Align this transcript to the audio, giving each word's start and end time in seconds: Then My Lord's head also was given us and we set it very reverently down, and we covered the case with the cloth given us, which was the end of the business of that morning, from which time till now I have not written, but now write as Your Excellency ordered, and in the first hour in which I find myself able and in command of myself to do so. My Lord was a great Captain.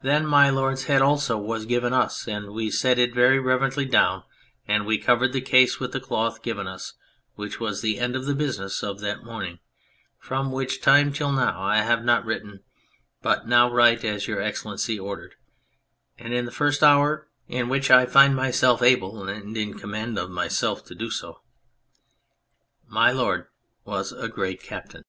Then 0.00 0.24
My 0.24 0.48
Lord's 0.48 0.84
head 0.84 1.02
also 1.02 1.36
was 1.36 1.66
given 1.66 1.92
us 1.92 2.26
and 2.26 2.52
we 2.52 2.70
set 2.70 2.98
it 2.98 3.14
very 3.14 3.38
reverently 3.38 3.84
down, 3.84 4.22
and 4.66 4.86
we 4.86 4.96
covered 4.96 5.34
the 5.34 5.42
case 5.42 5.78
with 5.78 5.92
the 5.92 6.00
cloth 6.00 6.40
given 6.42 6.66
us, 6.66 6.94
which 7.34 7.60
was 7.60 7.82
the 7.82 7.98
end 7.98 8.16
of 8.16 8.24
the 8.24 8.34
business 8.34 8.82
of 8.82 9.00
that 9.00 9.22
morning, 9.22 9.58
from 10.18 10.50
which 10.50 10.80
time 10.80 11.12
till 11.12 11.30
now 11.30 11.60
I 11.60 11.82
have 11.82 12.02
not 12.02 12.24
written, 12.24 12.60
but 13.20 13.46
now 13.46 13.70
write 13.70 14.02
as 14.02 14.26
Your 14.26 14.40
Excellency 14.40 14.98
ordered, 14.98 15.34
and 16.16 16.32
in 16.32 16.46
the 16.46 16.50
first 16.52 16.82
hour 16.82 17.28
in 17.46 17.68
which 17.68 17.90
I 17.90 18.06
find 18.06 18.34
myself 18.34 18.80
able 18.80 19.28
and 19.28 19.54
in 19.58 19.78
command 19.78 20.18
of 20.18 20.30
myself 20.30 20.86
to 20.86 20.94
do 20.94 21.10
so. 21.10 21.42
My 22.86 23.10
Lord 23.12 23.46
was 23.84 24.10
a 24.10 24.26
great 24.28 24.62
Captain. 24.62 25.04